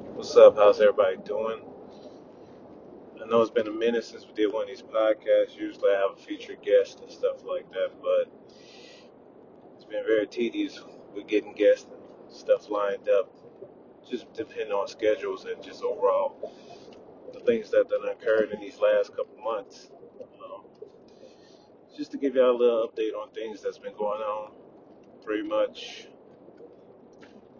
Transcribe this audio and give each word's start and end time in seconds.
What's 0.00 0.36
up? 0.36 0.54
How's 0.56 0.80
everybody 0.80 1.16
doing? 1.24 1.60
I 3.20 3.26
know 3.26 3.40
it's 3.42 3.50
been 3.50 3.66
a 3.66 3.72
minute 3.72 4.04
since 4.04 4.24
we 4.24 4.32
did 4.32 4.52
one 4.52 4.62
of 4.62 4.68
these 4.68 4.80
podcasts. 4.82 5.56
Usually 5.56 5.90
I 5.90 6.00
have 6.00 6.18
a 6.18 6.20
featured 6.20 6.62
guest 6.62 7.00
and 7.00 7.10
stuff 7.10 7.44
like 7.44 7.68
that, 7.72 7.90
but 8.00 8.32
it's 9.74 9.84
been 9.86 10.04
very 10.04 10.28
tedious 10.28 10.80
with 11.14 11.26
getting 11.26 11.52
guests 11.52 11.86
and 11.90 12.32
stuff 12.32 12.70
lined 12.70 13.08
up, 13.08 13.28
just 14.08 14.32
depending 14.34 14.70
on 14.70 14.86
schedules 14.86 15.46
and 15.46 15.60
just 15.64 15.82
overall 15.82 16.52
the 17.32 17.40
things 17.40 17.70
that 17.72 17.88
done 17.88 18.08
occurred 18.08 18.52
in 18.52 18.60
these 18.60 18.78
last 18.78 19.16
couple 19.16 19.36
months. 19.42 19.90
Um, 20.20 20.62
just 21.96 22.12
to 22.12 22.18
give 22.18 22.36
y'all 22.36 22.52
a 22.52 22.56
little 22.56 22.88
update 22.88 23.20
on 23.20 23.32
things 23.32 23.62
that's 23.62 23.78
been 23.78 23.96
going 23.96 24.20
on. 24.20 24.52
Pretty 25.24 25.42
much 25.42 26.06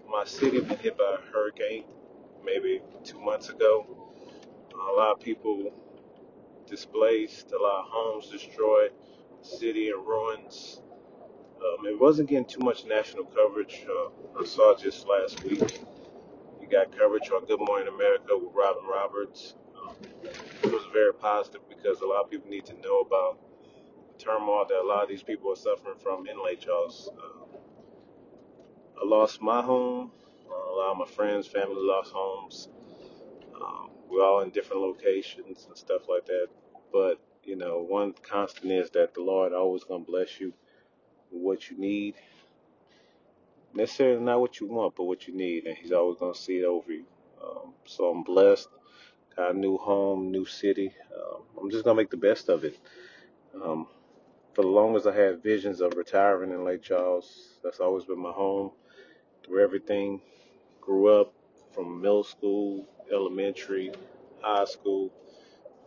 my 0.08 0.24
city 0.24 0.60
been 0.60 0.78
hit 0.78 0.96
by 0.96 1.16
a 1.18 1.32
hurricane 1.32 1.84
maybe 2.48 2.82
two 3.04 3.20
months 3.20 3.50
ago. 3.50 3.86
A 4.74 4.92
lot 4.96 5.12
of 5.12 5.20
people 5.20 5.72
displaced, 6.66 7.52
a 7.52 7.58
lot 7.58 7.80
of 7.84 7.86
homes 7.90 8.30
destroyed, 8.30 8.92
city 9.42 9.88
in 9.90 9.96
ruins. 9.96 10.82
Um, 11.46 11.86
it 11.86 12.00
wasn't 12.00 12.30
getting 12.30 12.46
too 12.46 12.60
much 12.60 12.84
national 12.86 13.24
coverage. 13.26 13.84
Uh, 13.88 14.40
I 14.40 14.44
saw 14.46 14.76
just 14.76 15.06
last 15.08 15.44
week. 15.44 15.80
You 16.60 16.68
got 16.68 16.96
coverage 16.96 17.30
on 17.30 17.46
Good 17.46 17.60
Morning 17.60 17.88
America 17.88 18.32
with 18.36 18.54
Robin 18.54 18.84
Roberts. 18.90 19.54
Um, 19.82 19.96
it 20.62 20.72
was 20.72 20.84
very 20.92 21.14
positive 21.14 21.62
because 21.68 22.00
a 22.02 22.06
lot 22.06 22.24
of 22.24 22.30
people 22.30 22.50
need 22.50 22.66
to 22.66 22.74
know 22.80 23.00
about 23.00 23.38
the 24.00 24.24
turmoil 24.24 24.66
that 24.68 24.80
a 24.82 24.86
lot 24.86 25.04
of 25.04 25.08
these 25.10 25.22
people 25.24 25.52
are 25.52 25.56
suffering 25.56 25.98
from 26.02 26.28
in 26.28 26.42
Lake 26.44 26.60
Charles. 26.60 27.10
Uh, 27.18 27.46
I 29.02 29.06
lost 29.06 29.42
my 29.42 29.62
home. 29.62 30.12
Uh, 30.50 30.54
a 30.54 30.74
lot 30.76 30.92
of 30.92 30.98
my 30.98 31.06
friends, 31.06 31.46
family 31.46 31.76
lost 31.78 32.12
homes. 32.12 32.68
Um, 33.54 33.90
we're 34.08 34.24
all 34.24 34.42
in 34.42 34.50
different 34.50 34.82
locations 34.82 35.66
and 35.66 35.76
stuff 35.76 36.02
like 36.08 36.26
that. 36.26 36.48
But, 36.92 37.20
you 37.44 37.56
know, 37.56 37.80
one 37.82 38.14
constant 38.22 38.72
is 38.72 38.90
that 38.90 39.14
the 39.14 39.22
Lord 39.22 39.52
always 39.52 39.84
going 39.84 40.04
to 40.04 40.10
bless 40.10 40.40
you 40.40 40.52
with 41.30 41.42
what 41.42 41.70
you 41.70 41.78
need. 41.78 42.14
Necessarily 43.74 44.22
not 44.22 44.40
what 44.40 44.60
you 44.60 44.66
want, 44.68 44.96
but 44.96 45.04
what 45.04 45.28
you 45.28 45.34
need. 45.36 45.66
And 45.66 45.76
He's 45.76 45.92
always 45.92 46.18
going 46.18 46.34
to 46.34 46.40
see 46.40 46.58
it 46.58 46.64
over 46.64 46.92
you. 46.92 47.04
Um, 47.42 47.74
so 47.86 48.06
I'm 48.10 48.22
blessed. 48.24 48.68
Got 49.36 49.54
a 49.54 49.58
new 49.58 49.78
home, 49.78 50.30
new 50.32 50.46
city. 50.46 50.92
Um, 51.16 51.42
I'm 51.60 51.70
just 51.70 51.84
going 51.84 51.96
to 51.96 52.02
make 52.02 52.10
the 52.10 52.16
best 52.16 52.48
of 52.48 52.64
it. 52.64 52.78
Um, 53.62 53.86
for 54.54 54.62
the 54.62 54.68
longest, 54.68 55.06
I 55.06 55.14
had 55.14 55.42
visions 55.42 55.80
of 55.80 55.94
retiring 55.96 56.50
in 56.52 56.64
Lake 56.64 56.82
Charles. 56.82 57.58
That's 57.62 57.80
always 57.80 58.04
been 58.04 58.20
my 58.20 58.32
home 58.32 58.72
through 59.48 59.64
everything. 59.64 60.20
Grew 60.80 61.20
up 61.20 61.32
from 61.74 62.00
middle 62.00 62.24
school, 62.24 62.86
elementary, 63.12 63.92
high 64.40 64.66
school 64.66 65.12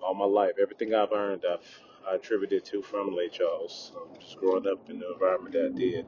all 0.02 0.14
my 0.14 0.26
life. 0.26 0.54
Everything 0.62 0.94
I've 0.94 1.12
earned, 1.14 1.46
I've 1.50 1.66
I 2.10 2.16
attributed 2.16 2.66
to 2.66 2.82
from 2.82 3.16
Lake 3.16 3.34
Charles. 3.34 3.92
Um, 3.96 4.20
just 4.20 4.38
growing 4.38 4.68
up 4.68 4.90
in 4.90 5.00
the 5.00 5.14
environment 5.14 5.54
that 5.54 5.72
I 5.74 5.78
did. 5.78 6.06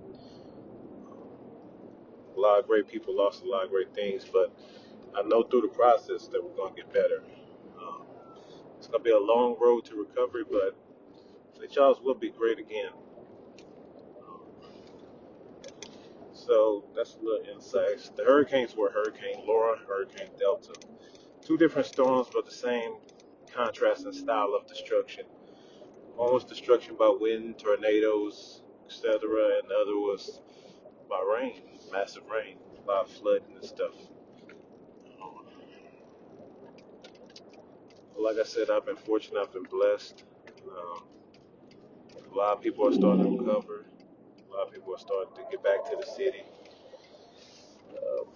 A 2.36 2.40
lot 2.40 2.60
of 2.60 2.68
great 2.68 2.88
people 2.88 3.16
lost 3.16 3.44
a 3.44 3.48
lot 3.48 3.66
of 3.66 3.70
great 3.70 3.94
things, 3.94 4.26
but 4.26 4.52
I 5.16 5.22
know 5.22 5.44
through 5.44 5.62
the 5.62 5.68
process 5.68 6.28
that 6.30 6.44
we're 6.44 6.56
going 6.56 6.74
to 6.76 6.82
get 6.82 6.92
better. 6.92 7.24
Um, 7.80 8.08
it's 8.78 8.88
going 8.88 9.02
to 9.02 9.04
be 9.04 9.12
a 9.12 9.20
long 9.20 9.56
road 9.62 9.86
to 9.86 9.96
recovery, 9.96 10.44
but 10.50 10.76
Lake 11.60 11.72
Charles 11.72 12.00
will 12.02 12.16
be 12.16 12.32
great 12.32 12.58
again. 12.58 12.92
Um, 14.28 14.42
so 16.46 16.86
that's 16.96 17.16
a 17.16 17.24
little 17.24 17.46
insights. 17.54 18.10
The 18.10 18.24
hurricanes 18.24 18.76
were 18.76 18.92
Hurricane 18.92 19.46
Laura, 19.46 19.78
Hurricane 19.88 20.32
Delta. 20.40 20.74
Two 21.46 21.58
different 21.58 21.88
storms, 21.88 22.28
but 22.34 22.46
the 22.46 22.52
same 22.52 22.96
contrast 23.54 24.06
and 24.06 24.16
style 24.16 24.54
of 24.60 24.68
destruction. 24.68 25.26
One 26.16 26.34
was 26.34 26.44
destruction 26.44 26.96
by 26.98 27.16
wind, 27.20 27.60
tornadoes, 27.60 28.62
etc., 28.86 29.14
and 29.62 29.70
the 29.70 29.76
other 29.76 29.98
was 29.98 30.42
by 31.10 31.22
rain, 31.22 31.62
massive 31.92 32.24
rain, 32.32 32.58
a 32.84 32.92
lot 32.92 33.06
of 33.06 33.12
flooding 33.12 33.56
and 33.56 33.66
stuff. 33.66 33.94
Like 38.18 38.38
I 38.40 38.44
said, 38.44 38.70
I've 38.70 38.86
been 38.86 38.96
fortunate, 38.96 39.40
I've 39.42 39.54
been 39.54 39.64
blessed. 39.64 40.24
Um, 40.68 41.04
a 42.32 42.36
lot 42.36 42.58
of 42.58 42.62
people 42.64 42.88
are 42.88 42.94
starting 42.94 43.38
to 43.38 43.44
recover. 43.44 43.86
A 44.54 44.58
lot 44.58 44.68
of 44.70 44.74
people 44.74 44.96
are 44.96 45.00
starting 45.00 45.36
to 45.36 45.44
get 45.52 45.64
back 45.64 45.86
to 45.90 45.98
the 45.98 46.06
city. 46.06 46.44
Um, 47.90 48.28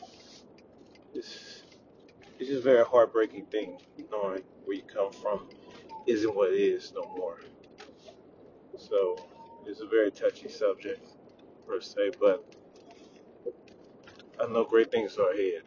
it's, 1.14 1.64
it's 2.40 2.50
just 2.50 2.62
a 2.62 2.64
very 2.64 2.86
heartbreaking 2.86 3.48
thing 3.48 3.80
knowing 4.12 4.44
where 4.66 4.78
you 4.78 4.84
come 4.84 5.12
from 5.14 5.50
isn't 6.08 6.36
what 6.36 6.54
it 6.54 6.60
is 6.60 6.94
no 6.94 7.04
more. 7.18 7.40
So 8.78 9.18
it's 9.66 9.82
a 9.82 9.88
very 9.88 10.12
touchy 10.12 10.50
subject 10.50 11.10
per 11.68 11.82
se, 11.82 12.12
but 12.20 12.46
I 14.42 14.48
know 14.48 14.66
great 14.66 14.92
things 14.92 15.18
are 15.18 15.32
ahead. 15.32 15.64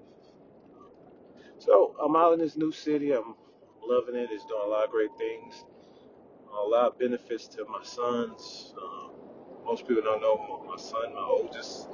So 1.59 1.97
I'm 2.03 2.17
out 2.17 2.35
in 2.35 2.41
this 2.41 2.57
new 2.57 2.73
city. 2.73 3.13
I'm 3.13 3.35
loving 3.85 4.17
it. 4.17 4.31
It's 4.33 4.45
doing 4.47 4.63
a 4.65 4.69
lot 4.69 4.85
of 4.85 4.91
great 4.91 5.11
things. 5.19 5.65
A 6.53 6.67
lot 6.67 6.89
of 6.93 6.99
benefits 6.99 7.49
to 7.49 7.67
my 7.67 7.83
sons. 7.85 8.75
Um, 8.81 9.13
most 9.65 9.87
people 9.87 10.03
don't 10.03 10.21
know 10.21 10.65
my 10.69 10.77
son, 10.77 11.15
my 11.15 11.23
oldest, 11.23 11.89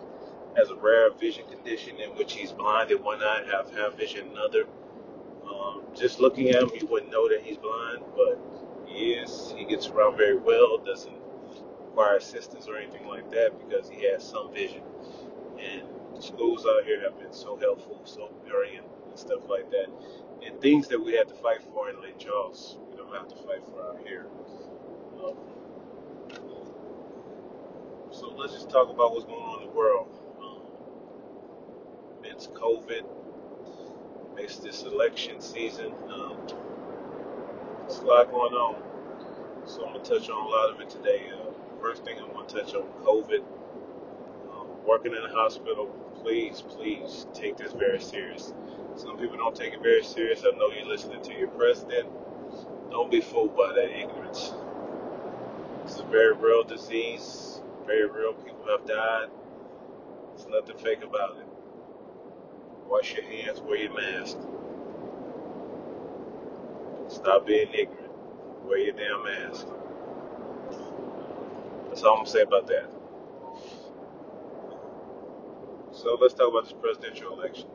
has 0.57 0.71
a 0.71 0.75
rare 0.77 1.11
vision 1.13 1.45
condition 1.49 1.97
in 2.01 2.11
which 2.11 2.33
he's 2.33 2.53
blind 2.53 2.91
in 2.91 3.03
one 3.03 3.23
eye, 3.23 3.45
have 3.51 3.71
have 3.75 3.97
vision 3.97 4.27
in 4.27 4.33
another. 4.33 4.65
Um, 5.49 5.83
just 5.95 6.21
looking 6.21 6.51
at 6.51 6.63
him, 6.63 6.71
you 6.79 6.87
wouldn't 6.87 7.13
know 7.13 7.29
that 7.29 7.43
he's 7.43 7.57
blind, 7.59 8.03
but 8.17 8.39
he 8.87 9.13
is. 9.13 9.55
He 9.57 9.65
gets 9.65 9.89
around 9.89 10.17
very 10.17 10.37
well. 10.37 10.79
Doesn't 10.79 11.17
require 11.81 12.17
assistance 12.17 12.69
or 12.69 12.77
anything 12.77 13.07
like 13.07 13.31
that 13.31 13.53
because 13.59 13.89
he 13.89 14.05
has 14.11 14.27
some 14.27 14.53
vision. 14.53 14.83
And 15.59 16.23
schools 16.23 16.67
out 16.67 16.85
here 16.85 17.01
have 17.03 17.19
been 17.19 17.33
so 17.33 17.57
helpful, 17.57 18.01
so 18.05 18.31
brilliant, 18.47 18.87
and 19.09 19.19
stuff 19.19 19.49
like 19.49 19.71
that. 19.71 19.87
And 20.45 20.61
things 20.61 20.89
that 20.89 21.03
we 21.03 21.15
had 21.15 21.29
to 21.29 21.35
fight 21.35 21.63
for 21.73 21.91
in 21.91 22.01
Lake 22.03 22.19
Charles, 22.19 22.79
we 22.91 22.97
don't 22.97 23.15
have 23.15 23.29
to 23.29 23.37
fight 23.37 23.65
for 23.65 23.83
out 23.83 24.01
here. 24.07 24.27
Um, 25.25 25.37
so 28.19 28.33
let's 28.39 28.55
just 28.55 28.71
talk 28.71 28.89
about 28.89 29.13
what's 29.13 29.27
going 29.27 29.43
on 29.43 29.63
in 29.63 29.69
the 29.69 29.75
world. 29.75 30.09
Um, 30.41 30.63
it's 32.25 32.47
COVID, 32.47 33.05
it's 34.39 34.57
this 34.57 34.85
election 34.85 35.41
season. 35.41 35.93
Um, 36.11 36.39
there's 37.81 37.99
a 37.99 38.05
lot 38.05 38.31
going 38.31 38.55
on. 38.55 38.83
So 39.67 39.85
I'm 39.85 39.93
going 39.93 40.05
to 40.05 40.19
touch 40.19 40.31
on 40.31 40.47
a 40.47 40.49
lot 40.49 40.75
of 40.75 40.81
it 40.81 40.89
today. 40.89 41.27
Uh, 41.31 41.51
first 41.81 42.05
thing 42.05 42.17
I'm 42.19 42.47
to 42.47 42.55
touch 42.55 42.75
on 42.75 42.85
COVID. 43.05 43.45
Um, 44.53 44.67
working 44.87 45.13
in 45.13 45.23
a 45.23 45.33
hospital, 45.35 45.87
please, 46.23 46.63
please 46.63 47.27
take 47.35 47.59
this 47.59 47.73
very 47.73 48.01
serious. 48.01 48.55
Some 48.95 49.19
people 49.19 49.37
don't 49.37 49.55
take 49.55 49.75
it 49.75 49.83
very 49.83 50.03
serious. 50.03 50.43
I 50.43 50.57
know 50.57 50.71
you're 50.71 50.89
listening 50.89 51.23
to 51.23 51.35
your 51.35 51.49
president. 51.49 52.09
Don't 52.91 53.11
be 53.11 53.21
fooled 53.21 53.55
by 53.55 53.75
that 53.75 53.91
ignorance. 53.91 54.55
It's 55.85 56.01
a 56.01 56.05
very 56.05 56.35
real 56.35 56.65
disease. 56.65 57.56
Very 57.87 58.09
real. 58.09 58.35
People 58.35 58.67
have 58.69 58.87
died. 58.87 59.29
There's 60.37 60.49
nothing 60.49 60.79
fake 60.79 61.05
about 61.05 61.39
it. 61.39 61.47
Wash 62.89 63.15
your 63.15 63.25
hands. 63.25 63.61
Wear 63.61 63.77
your 63.79 63.95
mask. 63.95 64.39
Stop 67.09 67.47
being 67.47 67.69
ignorant. 67.75 68.13
Wear 68.65 68.79
your 68.79 68.95
damn 68.95 69.25
mask. 69.25 69.67
That's 71.89 72.03
all 72.05 72.13
I'm 72.15 72.19
gonna 72.21 72.31
say 72.31 72.43
about 72.43 72.67
that. 72.69 72.91
So 75.93 76.19
let's 76.21 76.35
talk 76.35 76.51
about 76.51 76.65
this 76.65 76.75
presidential 76.81 77.33
election. 77.35 77.69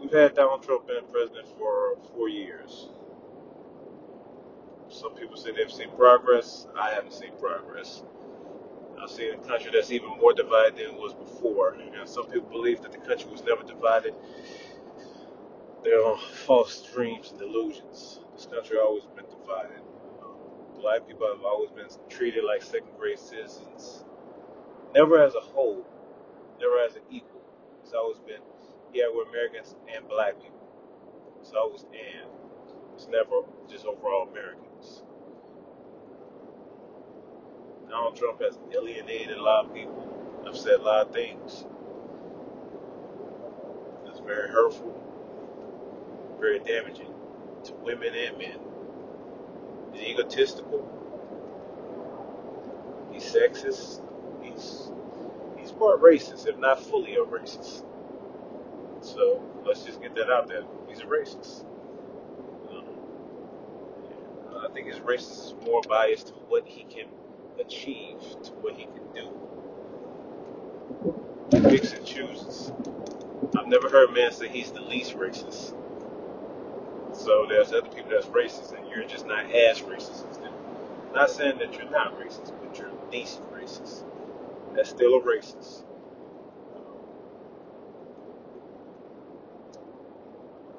We've 0.00 0.12
had 0.12 0.34
Donald 0.34 0.62
Trump 0.62 0.86
been 0.88 1.04
president 1.12 1.48
for 1.58 1.96
four 2.14 2.28
years. 2.28 2.88
Some 4.90 5.14
people 5.14 5.36
say 5.36 5.52
they've 5.52 5.72
seen 5.72 5.90
progress. 5.96 6.66
I 6.78 6.90
haven't 6.92 7.14
seen 7.14 7.32
progress. 7.40 8.02
I've 9.02 9.10
seen 9.10 9.34
a 9.34 9.38
country 9.38 9.70
that's 9.72 9.90
even 9.90 10.10
more 10.20 10.32
divided 10.34 10.76
than 10.76 10.94
it 10.94 10.94
was 10.94 11.14
before. 11.14 11.74
And 11.74 12.08
some 12.08 12.26
people 12.26 12.50
believe 12.50 12.82
that 12.82 12.92
the 12.92 12.98
country 12.98 13.30
was 13.30 13.42
never 13.44 13.62
divided. 13.62 14.14
They're 15.84 16.04
on 16.04 16.18
false 16.18 16.82
dreams 16.94 17.30
and 17.30 17.38
delusions. 17.38 18.20
This 18.34 18.46
country 18.46 18.78
always 18.78 19.04
been 19.16 19.26
divided. 19.26 19.82
Um, 20.22 20.36
black 20.80 21.06
people 21.06 21.26
have 21.28 21.44
always 21.44 21.70
been 21.70 21.86
treated 22.08 22.44
like 22.44 22.62
second 22.62 22.96
grade 22.98 23.18
citizens, 23.18 24.04
never 24.94 25.22
as 25.22 25.34
a 25.34 25.40
whole, 25.40 25.86
never 26.60 26.78
as 26.80 26.96
an 26.96 27.02
equal. 27.10 27.42
It's 27.82 27.92
always 27.92 28.18
been, 28.20 28.42
yeah, 28.94 29.04
we're 29.14 29.28
Americans 29.28 29.76
and 29.94 30.08
black 30.08 30.34
people. 30.42 30.60
It's 31.40 31.52
always 31.52 31.82
and. 31.84 32.30
It's 32.94 33.08
never 33.08 33.42
just 33.68 33.86
overall 33.86 34.28
Americans. 34.30 35.02
Donald 37.90 38.16
Trump 38.16 38.40
has 38.42 38.58
alienated 38.74 39.36
a 39.38 39.42
lot 39.42 39.66
of 39.66 39.74
people. 39.74 40.04
Said 40.54 40.80
a 40.80 40.82
lot 40.82 41.08
of 41.08 41.14
things 41.14 41.66
It's 44.06 44.20
very 44.20 44.48
hurtful. 44.50 44.94
very 46.40 46.60
damaging 46.60 47.14
to 47.64 47.74
women 47.76 48.14
and 48.14 48.38
men. 48.38 48.58
He's 49.92 50.02
egotistical, 50.02 51.04
he's 53.12 53.24
sexist, 53.24 54.02
he's 54.42 54.92
he's 55.58 55.72
part 55.72 56.02
racist, 56.02 56.46
if 56.48 56.58
not 56.58 56.82
fully 56.82 57.16
a 57.16 57.20
racist. 57.24 57.84
So 59.02 59.42
let's 59.66 59.84
just 59.84 60.02
get 60.02 60.14
that 60.16 60.30
out 60.30 60.48
there. 60.48 60.64
He's 60.88 61.00
a 61.00 61.06
racist. 61.06 61.64
Um, 62.70 62.86
I 64.58 64.68
think 64.72 64.88
his 64.88 64.98
racist 65.00 65.46
is 65.46 65.54
more 65.64 65.82
biased 65.88 66.28
to 66.28 66.34
what 66.34 66.66
he 66.66 66.84
can 66.84 67.06
achieve, 67.60 68.20
to 68.42 68.52
what 68.62 68.74
he 68.74 68.84
can 68.84 69.02
do. 69.14 69.30
He 71.52 71.60
picks 71.60 71.92
and 71.92 72.04
chooses. 72.04 72.72
I've 73.56 73.68
never 73.68 73.88
heard 73.88 74.10
a 74.10 74.12
man 74.12 74.32
say 74.32 74.48
he's 74.48 74.72
the 74.72 74.80
least 74.80 75.16
racist. 75.16 75.74
So 77.12 77.46
there's 77.48 77.72
other 77.72 77.88
people 77.88 78.10
that's 78.10 78.26
racist, 78.26 78.76
and 78.76 78.88
you're 78.90 79.04
just 79.04 79.26
not 79.26 79.46
as 79.46 79.80
racist 79.80 80.30
as 80.30 80.38
them. 80.38 80.52
Not 81.14 81.30
saying 81.30 81.58
that 81.58 81.74
you're 81.74 81.90
not 81.90 82.18
racist, 82.20 82.52
but 82.60 82.78
you're 82.78 82.90
least 83.10 83.40
racist. 83.52 84.04
That's 84.74 84.90
still 84.90 85.16
a 85.16 85.20
racist. 85.22 85.84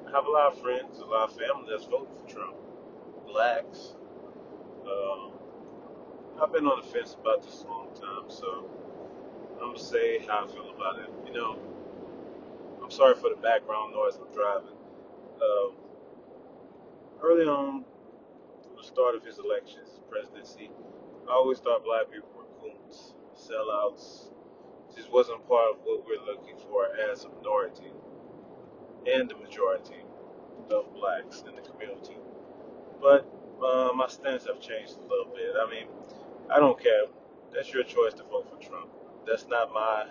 I 0.06 0.10
have 0.12 0.26
a 0.26 0.30
lot 0.30 0.52
of 0.52 0.60
friends, 0.60 0.98
a 1.00 1.04
lot 1.04 1.30
of 1.30 1.36
family 1.36 1.66
that's 1.70 1.84
voting 1.84 2.08
for 2.24 2.32
Trump. 2.32 2.56
Blacks. 3.26 3.94
Um, 4.86 5.32
I've 6.40 6.52
been 6.52 6.66
on 6.66 6.80
the 6.80 6.86
fence 6.86 7.16
about 7.20 7.42
this 7.42 7.62
a 7.62 7.66
long 7.66 7.88
time, 7.94 8.30
so 8.30 8.70
I'm 9.60 9.72
gonna 9.72 9.78
say 9.78 10.20
how 10.26 10.44
I 10.44 10.46
feel 10.46 10.70
about 10.70 11.00
it. 11.00 11.10
You 11.26 11.32
know, 11.32 11.58
I'm 12.82 12.90
sorry 12.90 13.14
for 13.16 13.28
the 13.30 13.40
background 13.42 13.94
noise. 13.94 14.18
I'm 14.20 14.32
driving. 14.32 14.76
Um, 15.42 15.72
early 17.22 17.46
on, 17.46 17.84
from 18.62 18.76
the 18.76 18.84
start 18.84 19.16
of 19.16 19.24
his 19.24 19.38
elections, 19.38 19.90
his 19.90 20.00
presidency, 20.08 20.70
I 21.28 21.32
always 21.32 21.58
thought 21.58 21.84
black 21.84 22.10
people 22.12 22.28
were 22.36 22.44
coons, 22.62 23.14
sellouts. 23.36 24.30
Just 24.94 25.12
wasn't 25.12 25.46
part 25.48 25.74
of 25.74 25.80
what 25.84 26.06
we're 26.06 26.24
looking 26.24 26.56
for 26.56 26.86
as 27.10 27.24
a 27.24 27.28
minority 27.30 27.92
and 29.06 29.28
the 29.28 29.36
majority 29.36 30.02
of 30.70 30.94
blacks 30.94 31.42
in 31.48 31.54
the 31.56 31.62
community. 31.62 32.16
But 33.00 33.26
uh, 33.64 33.92
my 33.94 34.06
stance 34.08 34.46
have 34.46 34.60
changed 34.60 34.98
a 34.98 35.02
little 35.02 35.32
bit. 35.34 35.54
I 35.60 35.70
mean, 35.70 35.86
I 36.50 36.60
don't 36.60 36.80
care. 36.82 37.04
That's 37.52 37.72
your 37.72 37.84
choice 37.84 38.14
to 38.14 38.24
vote 38.24 38.48
for 38.50 38.64
Trump. 38.64 38.90
That's 39.26 39.46
not 39.48 39.72
my. 39.72 40.06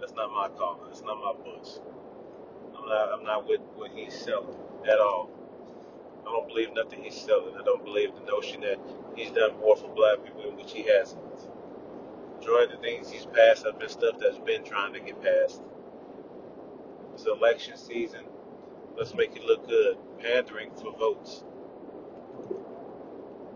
That's 0.00 0.12
not 0.14 0.30
my 0.32 0.48
call. 0.56 0.80
That's 0.86 1.02
not 1.02 1.16
my 1.18 1.32
books. 1.44 1.80
I'm 2.60 2.88
not. 2.88 3.12
I'm 3.12 3.24
not 3.24 3.48
with 3.48 3.60
what 3.74 3.90
he's 3.92 4.14
selling 4.14 4.56
at 4.90 4.98
all. 5.00 5.30
I 6.22 6.24
don't 6.24 6.48
believe 6.48 6.70
nothing 6.74 7.04
he's 7.04 7.16
selling. 7.20 7.54
I 7.60 7.64
don't 7.64 7.84
believe 7.84 8.14
the 8.14 8.26
notion 8.26 8.60
that 8.62 8.78
he's 9.16 9.30
done 9.32 9.58
more 9.60 9.76
for 9.76 9.88
black 9.94 10.24
people, 10.24 10.52
which 10.56 10.72
he 10.72 10.84
hasn't. 10.84 11.22
Of 12.42 12.70
the 12.70 12.78
things 12.78 13.10
he's 13.10 13.26
passed 13.26 13.66
have 13.66 13.78
been 13.78 13.88
stuff 13.88 14.16
that's 14.20 14.38
been 14.38 14.64
trying 14.64 14.92
to 14.94 15.00
get 15.00 15.20
passed. 15.22 15.62
It's 17.14 17.26
election 17.26 17.76
season. 17.76 18.22
Let's 18.96 19.14
make 19.14 19.36
it 19.36 19.44
look 19.44 19.68
good. 19.68 19.98
Pandering 20.20 20.70
for 20.72 20.92
votes. 20.96 21.44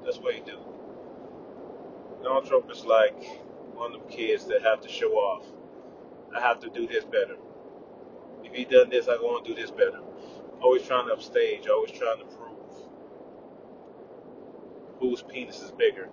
That's 0.05 0.19
what 0.19 0.35
he 0.35 0.41
do. 0.43 0.59
Donald 2.23 2.47
Trump 2.47 2.71
is 2.71 2.85
like 2.85 3.17
one 3.75 3.95
of 3.95 4.01
them 4.01 4.11
kids 4.11 4.47
that 4.47 4.63
have 4.63 4.81
to 4.83 4.89
show 4.89 5.13
off. 5.13 5.47
I 6.35 6.41
have 6.41 6.61
to 6.61 6.71
do 6.71 6.87
this 6.87 7.05
better. 7.05 7.37
If 8.45 8.53
he 8.53 8.65
done 8.65 8.91
this, 8.91 9.09
I 9.09 9.17
to 9.45 9.55
do 9.55 9.61
this 9.61 9.71
better. 9.71 10.01
Always 10.61 10.87
trying 10.87 11.07
to 11.07 11.15
upstage. 11.15 11.67
Always 11.69 11.93
trying 11.93 12.19
to 12.19 12.25
prove 12.25 12.51
whose 15.01 15.23
penis 15.23 15.63
is 15.63 15.71
bigger, 15.73 16.09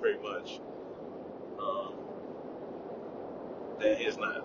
pretty 0.00 0.20
much, 0.22 0.60
um, 1.60 1.94
than 3.80 3.96
his 3.96 4.16
not. 4.16 4.44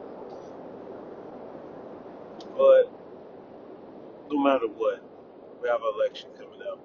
But 2.58 2.92
no 4.32 4.44
matter 4.44 4.68
what, 4.68 5.04
we 5.62 5.70
have 5.70 5.82
an 5.82 5.94
election 5.96 6.30
coming 6.38 6.62
up. 6.68 6.80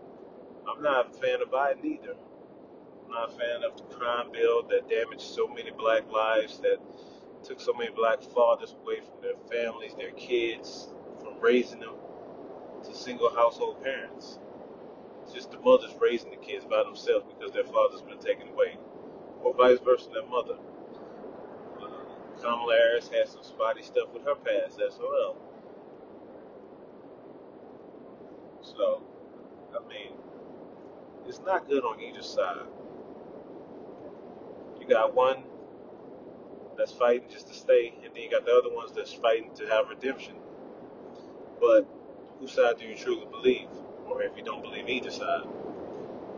I'm 0.69 0.83
not 0.83 1.11
a 1.11 1.19
fan 1.19 1.41
of 1.41 1.51
Biden 1.51 1.85
either. 1.85 2.15
Not 3.09 3.31
a 3.31 3.33
fan 3.33 3.65
of 3.65 3.77
the 3.77 3.95
crime 3.95 4.31
bill 4.33 4.63
that 4.69 4.89
damaged 4.89 5.23
so 5.23 5.49
many 5.49 5.71
black 5.71 6.11
lives, 6.13 6.59
that 6.61 6.79
took 7.43 7.61
so 7.61 7.73
many 7.73 7.91
black 7.91 8.23
fathers 8.23 8.75
away 8.83 9.01
from 9.01 9.23
their 9.23 9.37
families, 9.51 9.95
their 9.95 10.11
kids, 10.13 10.89
from 11.21 11.41
raising 11.41 11.81
them 11.81 11.95
to 12.85 12.95
single 12.95 13.35
household 13.35 13.83
parents. 13.83 14.39
It's 15.23 15.33
just 15.33 15.51
the 15.51 15.59
mothers 15.61 15.95
raising 16.01 16.31
the 16.31 16.37
kids 16.37 16.65
by 16.65 16.83
themselves 16.83 17.27
because 17.33 17.53
their 17.53 17.65
father's 17.65 18.03
been 18.03 18.19
taken 18.19 18.49
away, 18.49 18.77
or 19.43 19.55
vice 19.55 19.79
versa, 19.81 20.11
their 20.13 20.27
mother. 20.27 20.57
Uh, 21.81 22.41
Kamala 22.41 22.75
Harris 22.75 23.09
had 23.09 23.29
some 23.29 23.43
spotty 23.43 23.83
stuff 23.83 24.09
with 24.13 24.25
her 24.25 24.35
past 24.35 24.81
as 24.81 24.99
well. 24.99 25.37
So, 28.61 29.03
I 29.75 29.87
mean, 29.89 30.13
it's 31.27 31.41
not 31.41 31.69
good 31.69 31.85
on 31.85 32.01
either 32.01 32.23
side. 32.23 32.67
Got 34.89 35.15
one 35.15 35.45
that's 36.77 36.93
fighting 36.93 37.29
just 37.31 37.49
to 37.49 37.55
stay, 37.55 37.95
and 38.05 38.15
then 38.15 38.23
you 38.23 38.31
got 38.31 38.45
the 38.45 38.53
other 38.53 38.75
ones 38.75 38.93
that's 38.95 39.13
fighting 39.13 39.51
to 39.57 39.67
have 39.67 39.89
redemption. 39.89 40.35
But 41.61 41.87
whose 42.41 42.53
side 42.53 42.79
do 42.79 42.87
you 42.87 42.97
truly 42.97 43.27
believe? 43.27 43.69
Or 44.07 44.23
if 44.23 44.37
you 44.37 44.45
don't 44.45 44.63
believe 44.63 44.89
either 44.89 45.11
side? 45.11 45.47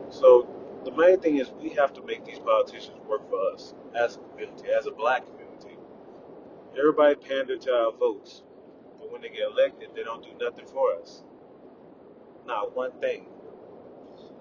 So 0.09 0.47
the 0.83 0.91
main 0.91 1.19
thing 1.19 1.37
is 1.37 1.49
we 1.61 1.69
have 1.71 1.93
to 1.93 2.03
make 2.03 2.25
these 2.25 2.39
politicians 2.39 2.97
work 3.07 3.29
for 3.29 3.53
us 3.53 3.73
as 3.95 4.17
a 4.17 4.19
community, 4.19 4.69
as 4.69 4.87
a 4.87 4.91
black 4.91 5.25
community. 5.25 5.77
Everybody 6.77 7.15
pander 7.15 7.57
to 7.57 7.71
our 7.71 7.91
votes, 7.91 8.43
but 8.99 9.11
when 9.11 9.21
they 9.21 9.29
get 9.29 9.49
elected, 9.51 9.89
they 9.95 10.03
don't 10.03 10.23
do 10.23 10.31
nothing 10.43 10.65
for 10.65 10.95
us. 10.95 11.23
Not 12.45 12.75
one 12.75 12.91
thing. 12.99 13.27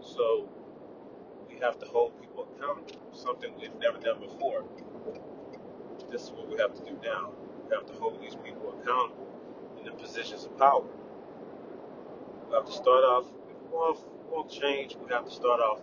So 0.01 0.49
have 1.61 1.79
to 1.79 1.87
hold 1.87 2.19
people 2.21 2.49
accountable, 2.57 3.01
something 3.13 3.53
we've 3.61 3.75
never 3.81 3.99
done 3.99 4.21
before. 4.21 4.65
This 6.11 6.25
is 6.25 6.31
what 6.31 6.49
we 6.49 6.57
have 6.59 6.75
to 6.75 6.85
do 6.85 6.99
now. 7.03 7.33
We 7.69 7.75
have 7.75 7.87
to 7.87 7.93
hold 7.95 8.21
these 8.23 8.35
people 8.35 8.75
accountable 8.81 9.29
in 9.79 9.85
the 9.85 9.93
positions 9.93 10.45
of 10.45 10.57
power. 10.59 10.85
We 12.49 12.55
have 12.55 12.67
to 12.67 12.73
start 12.73 13.05
off, 13.05 13.27
if 13.51 13.57
we 13.63 13.69
want, 13.69 13.99
if 13.99 14.05
we 14.05 14.37
want 14.37 14.51
change, 14.51 14.97
we 14.97 15.13
have 15.13 15.25
to 15.25 15.31
start 15.31 15.61
off 15.61 15.81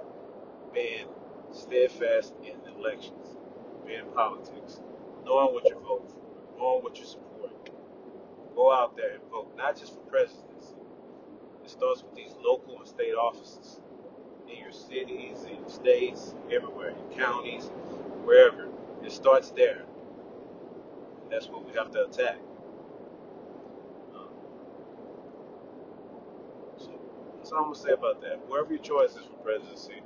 being 0.74 1.08
steadfast 1.52 2.34
in 2.44 2.56
elections, 2.76 3.38
being 3.86 4.00
in 4.00 4.12
politics, 4.14 4.82
knowing 5.26 5.54
what 5.54 5.66
you're 5.70 5.80
voting 5.80 6.10
for, 6.10 6.58
knowing 6.60 6.84
what 6.84 6.98
you're 6.98 7.06
supporting. 7.06 7.58
Go 8.56 8.74
out 8.74 8.98
there 8.98 9.14
and 9.14 9.24
vote, 9.32 9.54
not 9.56 9.78
just 9.78 9.94
for 9.94 10.02
presidency. 10.02 10.76
It 11.64 11.70
starts 11.70 12.04
with 12.04 12.16
these 12.16 12.36
local 12.44 12.80
and 12.80 12.88
state 12.88 13.14
offices 13.14 13.82
in 14.52 14.60
your 14.60 14.72
cities, 14.72 15.44
in 15.50 15.60
your 15.60 15.70
states, 15.70 16.36
everywhere, 16.52 16.90
in 16.90 17.18
counties, 17.18 17.66
wherever. 18.24 18.68
It 19.04 19.12
starts 19.12 19.52
there. 19.52 19.84
And 21.24 21.32
that's 21.32 21.48
what 21.48 21.66
we 21.68 21.74
have 21.78 21.92
to 21.92 22.06
attack. 22.06 22.38
Um, 24.16 24.30
so 26.78 26.92
that's 27.38 27.52
all 27.52 27.60
I'm 27.60 27.64
gonna 27.66 27.76
say 27.76 27.92
about 27.92 28.22
that. 28.22 28.40
Whoever 28.48 28.74
your 28.74 28.84
choice 28.84 29.12
is 29.12 29.26
for 29.26 29.38
presidency, 29.44 30.02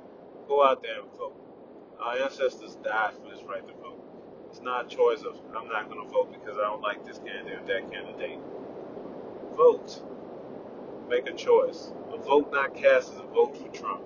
go 0.48 0.64
out 0.64 0.82
there 0.82 1.00
and 1.00 1.10
vote. 1.18 1.36
Our 2.00 2.18
ancestors 2.18 2.76
died 2.82 3.12
for 3.14 3.30
this 3.30 3.44
right 3.44 3.66
to 3.66 3.74
vote. 3.74 4.02
It's 4.50 4.60
not 4.60 4.86
a 4.86 4.96
choice 4.96 5.22
of 5.22 5.38
I'm 5.56 5.68
not 5.68 5.88
going 5.88 6.04
to 6.04 6.12
vote 6.12 6.32
because 6.32 6.58
I 6.58 6.62
don't 6.62 6.82
like 6.82 7.04
this 7.06 7.18
candidate 7.18 7.60
or 7.60 7.66
that 7.66 7.90
candidate. 7.90 8.38
Vote. 9.56 10.02
Make 11.08 11.28
a 11.28 11.32
choice. 11.32 11.92
A 12.12 12.18
vote 12.18 12.50
not 12.52 12.74
cast 12.74 13.12
is 13.12 13.18
a 13.18 13.22
vote 13.22 13.56
for 13.56 13.68
Trump. 13.68 14.02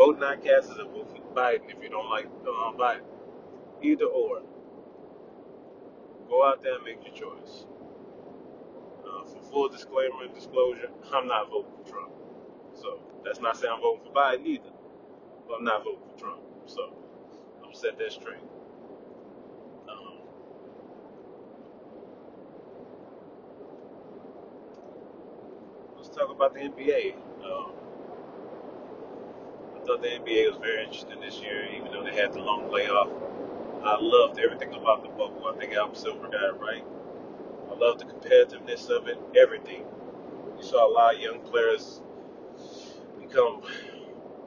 Vote 0.00 0.18
not 0.18 0.42
cast 0.42 0.70
is 0.70 0.78
a 0.78 0.84
vote 0.84 1.10
for 1.10 1.20
Biden 1.34 1.68
if 1.68 1.82
you 1.82 1.90
don't 1.90 2.08
like 2.08 2.24
um, 2.24 2.78
Biden. 2.78 3.02
Either 3.82 4.06
or. 4.06 4.40
Go 6.26 6.42
out 6.42 6.62
there 6.62 6.76
and 6.76 6.84
make 6.84 7.04
your 7.04 7.14
choice. 7.14 7.66
Uh, 9.04 9.26
for 9.26 9.42
full 9.50 9.68
disclaimer 9.68 10.22
and 10.24 10.34
disclosure, 10.34 10.88
I'm 11.12 11.26
not 11.26 11.50
voting 11.50 11.72
for 11.84 11.90
Trump. 11.90 12.12
So 12.72 13.02
that's 13.22 13.40
not 13.40 13.58
saying 13.58 13.74
I'm 13.76 13.82
voting 13.82 14.06
for 14.06 14.12
Biden 14.12 14.46
either. 14.46 14.70
But 15.46 15.56
I'm 15.56 15.64
not 15.64 15.84
voting 15.84 16.00
for 16.14 16.18
Trump. 16.18 16.40
So 16.64 16.96
I'm 17.58 17.64
gonna 17.64 17.74
set 17.76 17.98
that 17.98 18.10
straight. 18.10 18.40
Um, 19.86 20.20
let's 25.94 26.08
talk 26.08 26.30
about 26.30 26.54
the 26.54 26.60
NBA. 26.60 27.16
Um, 27.44 27.79
thought 29.86 30.02
the 30.02 30.08
NBA 30.08 30.48
was 30.48 30.58
very 30.58 30.84
interesting 30.84 31.20
this 31.20 31.40
year, 31.40 31.66
even 31.74 31.92
though 31.92 32.04
they 32.04 32.14
had 32.14 32.32
the 32.32 32.40
long 32.40 32.70
layoff. 32.70 33.08
I 33.82 33.96
loved 33.98 34.38
everything 34.38 34.74
about 34.74 35.02
the 35.02 35.08
bubble. 35.08 35.42
I 35.46 35.58
think 35.58 35.72
Adam 35.72 35.94
Silver 35.94 36.28
got 36.28 36.42
it 36.42 36.60
right. 36.60 36.84
I 37.70 37.74
love 37.74 37.98
the 37.98 38.04
competitiveness 38.04 38.90
of 38.90 39.08
it. 39.08 39.18
Everything. 39.36 39.84
It 40.58 40.64
saw 40.64 40.86
a 40.86 40.92
lot 40.92 41.14
of 41.14 41.20
young 41.20 41.40
players 41.40 42.02
become 43.18 43.62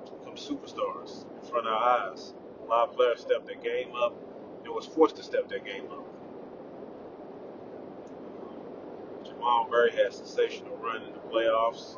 become 0.06 0.36
superstars 0.36 1.26
in 1.36 1.50
front 1.50 1.68
of 1.68 1.74
our 1.74 2.12
eyes. 2.12 2.34
A 2.64 2.66
lot 2.66 2.90
of 2.90 2.96
players 2.96 3.22
stepped 3.22 3.48
their 3.48 3.56
game 3.56 3.96
up 3.96 4.16
and 4.64 4.74
was 4.74 4.86
forced 4.86 5.16
to 5.16 5.24
step 5.24 5.50
their 5.50 5.60
game 5.60 5.86
up. 5.92 6.06
Jamal 9.26 9.68
Murray 9.70 9.92
had 9.92 10.08
a 10.08 10.12
sensational 10.12 10.76
run 10.78 11.02
in 11.04 11.14
the 11.14 11.20
playoffs. 11.20 11.98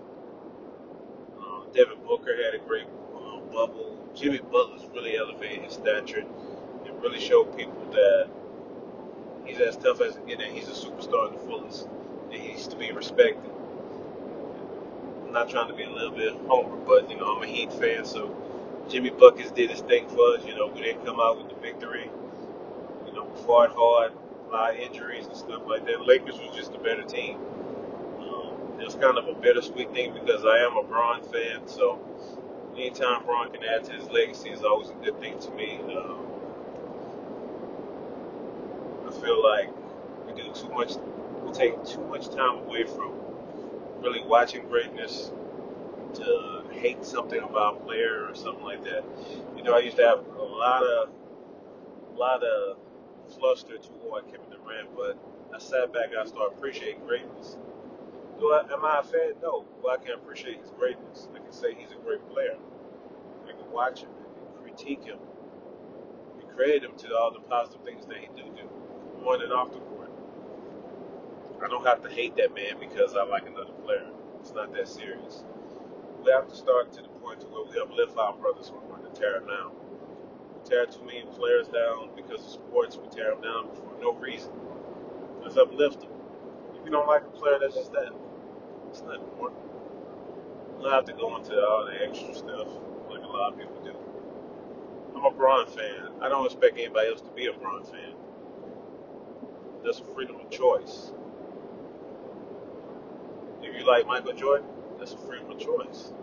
Uh, 1.37 1.65
Devin 1.73 1.99
Booker 2.07 2.35
had 2.41 2.55
a 2.55 2.63
great 2.65 2.87
bubble. 3.55 3.97
Jimmy 4.13 4.39
Butler's 4.39 4.85
really 4.93 5.17
elevated 5.17 5.63
his 5.63 5.73
stature 5.73 6.25
and 6.85 7.01
really 7.01 7.19
showed 7.19 7.57
people 7.57 7.85
that 7.91 8.27
he's 9.45 9.59
as 9.59 9.77
tough 9.77 10.01
as 10.01 10.17
it 10.17 10.27
gets 10.27 10.43
and 10.43 10.53
he's 10.53 10.67
a 10.67 10.71
superstar 10.71 11.29
in 11.29 11.33
the 11.35 11.39
fullest. 11.39 11.87
And 12.31 12.41
he's 12.41 12.67
to 12.67 12.75
be 12.75 12.91
respected. 12.91 13.51
I'm 15.25 15.31
not 15.31 15.49
trying 15.49 15.69
to 15.69 15.73
be 15.73 15.83
a 15.83 15.89
little 15.89 16.11
bit 16.11 16.33
homer, 16.47 16.75
but 16.85 17.09
you 17.09 17.17
know 17.17 17.35
I'm 17.35 17.43
a 17.43 17.47
Heat 17.47 17.71
fan, 17.73 18.05
so 18.05 18.35
Jimmy 18.89 19.09
Buckets 19.09 19.51
did 19.51 19.69
his 19.69 19.81
thing 19.81 20.07
for 20.09 20.35
us. 20.35 20.45
You 20.45 20.55
know 20.55 20.67
we 20.67 20.81
didn't 20.81 21.05
come 21.05 21.19
out 21.19 21.37
with 21.37 21.49
the 21.49 21.55
victory. 21.61 22.09
You 23.07 23.13
know 23.13 23.23
we 23.25 23.41
fought 23.43 23.73
hard, 23.73 24.11
a 24.47 24.51
lot 24.51 24.73
of 24.73 24.79
injuries 24.79 25.27
and 25.27 25.35
stuff 25.35 25.63
like 25.65 25.85
that. 25.85 26.05
Lakers 26.05 26.37
was 26.39 26.55
just 26.55 26.73
a 26.73 26.79
better 26.79 27.03
team. 27.03 27.37
Um, 28.19 28.79
it 28.79 28.85
was 28.85 28.95
kind 28.95 29.17
of 29.17 29.27
a 29.27 29.33
bittersweet 29.33 29.93
thing 29.93 30.13
because 30.13 30.43
I 30.45 30.57
am 30.59 30.77
a 30.77 30.83
Bron 30.83 31.23
fan, 31.23 31.67
so 31.67 31.99
anytime 32.77 33.23
Bron 33.25 33.51
can 33.51 33.63
add 33.63 33.83
to 33.85 33.93
his 33.93 34.09
legacy 34.09 34.49
is 34.49 34.63
always 34.63 34.89
a 34.89 34.93
good 34.93 35.19
thing 35.19 35.39
to 35.39 35.51
me. 35.51 35.79
Um, 35.95 36.25
I 39.07 39.11
feel 39.11 39.43
like 39.43 39.69
we 40.25 40.33
do 40.33 40.51
too 40.53 40.69
much, 40.69 40.95
we 41.43 41.51
take 41.51 41.83
too 41.85 42.05
much 42.07 42.29
time 42.29 42.59
away 42.59 42.83
from 42.83 43.13
really 43.99 44.23
watching 44.23 44.67
greatness 44.67 45.31
to 46.15 46.63
hate 46.71 47.05
something 47.05 47.41
about 47.41 47.77
a 47.77 47.85
player 47.85 48.25
or 48.27 48.35
something 48.35 48.63
like 48.63 48.83
that. 48.83 49.03
You 49.55 49.63
know, 49.63 49.75
I 49.75 49.79
used 49.79 49.97
to 49.97 50.05
have 50.05 50.19
a 50.19 50.43
lot 50.43 50.83
of, 50.83 51.09
a 52.13 52.17
lot 52.17 52.43
of 52.43 52.77
fluster 53.37 53.77
toward 53.77 54.25
Kevin 54.25 54.49
Durant, 54.49 54.95
but 54.95 55.17
I 55.53 55.59
sat 55.59 55.93
back 55.93 56.09
and 56.11 56.19
I 56.19 56.25
started 56.25 56.57
appreciating 56.57 57.01
greatness. 57.05 57.57
Do 58.39 58.51
I, 58.51 58.61
am 58.71 58.83
I 58.83 58.99
a 58.99 59.03
fan? 59.03 59.33
No. 59.41 59.65
Well, 59.81 59.93
I 59.93 60.03
can 60.03 60.13
appreciate 60.13 60.59
his 60.59 60.71
greatness. 60.71 61.29
I 61.33 61.39
can 61.39 61.51
say 61.51 61.73
he's 61.73 61.91
a 61.91 61.94
great 62.05 62.27
player. 62.29 62.57
I 63.47 63.51
can 63.51 63.71
watch 63.71 64.01
him 64.01 64.09
and 64.19 64.63
critique 64.63 65.03
him 65.03 65.17
and 66.39 66.49
credit 66.55 66.83
him 66.83 66.95
to 66.97 67.17
all 67.17 67.31
the 67.31 67.39
positive 67.39 67.83
things 67.83 68.05
that 68.05 68.17
he 68.17 68.27
do 68.35 68.43
do, 68.55 68.69
on 69.27 69.41
and 69.41 69.51
off 69.51 69.71
the 69.73 69.79
court. 69.79 70.11
I 71.63 71.67
don't 71.67 71.85
have 71.85 72.01
to 72.03 72.09
hate 72.09 72.35
that 72.37 72.53
man 72.53 72.75
because 72.79 73.15
I 73.15 73.23
like 73.23 73.47
another 73.47 73.73
player. 73.83 74.07
It's 74.39 74.53
not 74.53 74.73
that 74.73 74.87
serious. 74.87 75.43
We 76.23 76.31
have 76.31 76.47
to 76.47 76.55
start 76.55 76.93
to 76.93 77.01
the 77.01 77.09
point 77.09 77.41
to 77.41 77.47
where 77.47 77.65
we 77.65 77.79
uplift 77.79 78.17
our 78.17 78.33
brothers 78.33 78.71
we're 78.71 78.95
going 78.95 79.11
to 79.11 79.19
tear 79.19 79.39
them 79.39 79.47
down. 79.47 79.71
We 80.53 80.69
tear 80.69 80.85
too 80.85 81.03
many 81.05 81.23
players 81.33 81.67
down 81.67 82.11
because 82.15 82.45
of 82.45 82.51
sports. 82.51 82.97
We 82.97 83.09
tear 83.09 83.31
them 83.31 83.41
down 83.41 83.75
for 83.75 83.99
no 84.01 84.13
reason. 84.13 84.51
Let's 85.41 85.57
uplift 85.57 86.01
them. 86.01 86.11
If 86.79 86.85
you 86.85 86.91
don't 86.91 87.07
like 87.07 87.23
a 87.23 87.29
player, 87.29 87.57
that's 87.59 87.75
just 87.75 87.91
that. 87.93 88.13
It's 88.89 89.01
nothing 89.01 89.27
more. 89.37 89.51
Don't 90.85 90.93
have 90.93 91.05
to 91.05 91.13
go 91.13 91.35
into 91.35 91.59
all 91.65 91.83
the 91.83 91.99
extra 91.99 92.31
stuff 92.35 92.67
like 93.09 93.23
a 93.23 93.25
lot 93.25 93.53
of 93.53 93.57
people 93.59 93.75
do. 93.83 93.95
I'm 95.15 95.25
a 95.25 95.31
Bron 95.31 95.65
fan. 95.65 96.11
I 96.21 96.29
don't 96.29 96.45
expect 96.45 96.77
anybody 96.77 97.09
else 97.09 97.21
to 97.21 97.31
be 97.31 97.47
a 97.47 97.53
Bron 97.53 97.83
fan. 97.83 98.13
That's 99.83 99.99
a 99.99 100.03
freedom 100.13 100.35
of 100.35 100.51
choice. 100.51 101.11
If 103.63 103.75
you 103.75 103.83
like 103.83 104.05
Michael 104.05 104.33
Jordan, 104.33 104.67
that's 104.99 105.13
a 105.13 105.17
freedom 105.17 105.49
of 105.49 105.57
choice. 105.57 106.13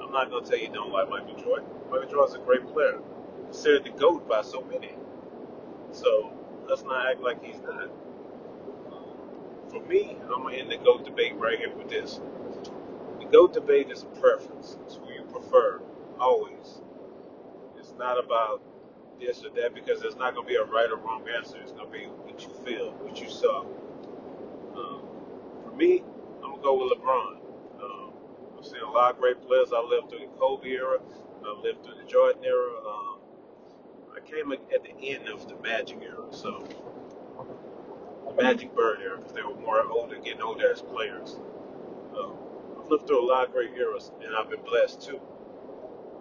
I'm 0.00 0.12
not 0.12 0.30
gonna 0.30 0.46
tell 0.46 0.56
you 0.56 0.68
don't 0.68 0.92
like 0.92 1.10
Michael 1.10 1.34
Jordan. 1.34 1.66
Michael 1.90 2.08
Jordan's 2.08 2.36
a 2.36 2.44
great 2.44 2.64
player, 2.68 3.00
considered 3.46 3.82
the 3.82 3.90
GOAT 3.90 4.28
by 4.28 4.42
so 4.42 4.62
many. 4.62 4.94
So 5.90 6.32
let's 6.68 6.84
not 6.84 7.10
act 7.10 7.22
like 7.22 7.42
he's 7.42 7.60
not. 7.62 7.90
For 9.68 9.80
me, 9.80 10.16
I'm 10.22 10.44
gonna 10.44 10.54
end 10.54 10.70
the 10.70 10.76
GOAT 10.76 11.04
debate 11.04 11.34
right 11.34 11.58
here 11.58 11.74
with 11.74 11.88
this. 11.88 12.20
GOAT 13.30 13.52
debate 13.52 13.90
is 13.90 14.02
a 14.02 14.20
preference. 14.20 14.76
It's 14.84 14.96
who 14.96 15.12
you 15.12 15.22
prefer, 15.22 15.80
always. 16.18 16.80
It's 17.78 17.92
not 17.98 18.22
about 18.22 18.62
this 19.20 19.44
or 19.44 19.50
that 19.50 19.74
because 19.74 20.00
there's 20.00 20.16
not 20.16 20.34
gonna 20.34 20.46
be 20.46 20.54
a 20.54 20.64
right 20.64 20.88
or 20.90 20.96
wrong 20.96 21.24
answer. 21.28 21.58
It's 21.60 21.72
gonna 21.72 21.90
be 21.90 22.06
what 22.06 22.40
you 22.42 22.48
feel, 22.64 22.92
what 22.92 23.20
you 23.20 23.28
saw. 23.28 23.64
Um, 24.74 25.02
for 25.64 25.72
me, 25.72 26.02
I'm 26.42 26.50
gonna 26.52 26.62
go 26.62 26.74
with 26.78 26.98
LeBron. 26.98 27.36
Um, 27.82 28.12
I've 28.56 28.64
seen 28.64 28.80
a 28.80 28.90
lot 28.90 29.14
of 29.14 29.20
great 29.20 29.40
players. 29.42 29.72
I 29.74 29.80
lived 29.80 30.10
through 30.10 30.20
the 30.20 30.38
Kobe 30.38 30.68
era. 30.68 30.98
I 31.44 31.52
lived 31.60 31.84
through 31.84 31.96
the 31.96 32.08
Jordan 32.08 32.44
era. 32.44 32.72
Um, 32.86 33.18
I 34.16 34.20
came 34.20 34.52
at 34.52 34.82
the 34.82 34.94
end 35.02 35.28
of 35.28 35.48
the 35.48 35.56
Magic 35.56 35.98
era, 36.02 36.26
so 36.30 36.66
the 38.26 38.42
Magic 38.42 38.74
Bird 38.74 39.00
era, 39.02 39.18
because 39.18 39.32
they 39.32 39.42
were 39.42 39.54
more 39.54 39.82
older, 39.86 40.16
getting 40.16 40.42
older 40.42 40.70
as 40.72 40.82
players. 40.82 41.38
Um, 42.18 42.36
lived 42.90 43.06
through 43.06 43.24
a 43.24 43.28
lot 43.28 43.46
of 43.46 43.52
great 43.52 43.72
eras, 43.76 44.12
and 44.24 44.34
I've 44.36 44.50
been 44.50 44.62
blessed 44.62 45.02
too. 45.02 45.20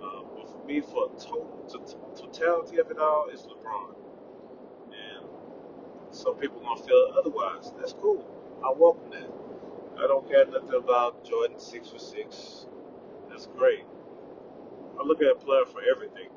Um, 0.01 0.25
but 0.35 0.49
for 0.51 0.65
me, 0.65 0.81
for 0.81 1.09
total, 1.17 1.65
to, 1.69 2.21
totality 2.21 2.77
of 2.79 2.91
it 2.91 2.97
all, 2.99 3.27
it's 3.31 3.43
LeBron. 3.43 3.95
And 4.91 5.27
some 6.11 6.35
people 6.35 6.59
gonna 6.61 6.81
feel 6.81 7.13
otherwise. 7.17 7.71
That's 7.77 7.93
cool. 7.93 8.25
I 8.63 8.71
welcome 8.77 9.11
that. 9.11 9.29
I 9.97 10.07
don't 10.07 10.27
care 10.29 10.45
nothing 10.45 10.73
about 10.73 11.25
Jordan 11.25 11.59
six 11.59 11.89
for 11.89 11.99
six. 11.99 12.67
That's 13.29 13.47
great. 13.47 13.85
I 14.99 15.03
look 15.03 15.21
at 15.21 15.27
a 15.31 15.35
player 15.35 15.65
for 15.65 15.81
everything, 15.81 16.29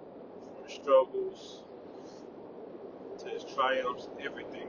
from 0.55 0.65
his 0.65 0.75
struggles 0.75 1.65
to 3.19 3.29
his 3.29 3.45
triumphs, 3.45 4.09
everything. 4.25 4.69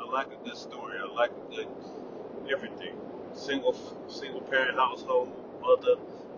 I 0.00 0.10
like 0.10 0.28
a 0.28 0.44
good 0.44 0.56
story. 0.56 0.98
I 0.98 1.12
like 1.12 1.30
a 1.32 1.54
good 1.54 1.68
everything. 2.50 2.96
Single 3.36 3.74
single 4.08 4.40
parent 4.40 4.76
household, 4.76 5.30
mother, 5.62 5.96